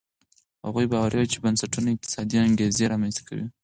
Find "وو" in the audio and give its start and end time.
1.19-1.31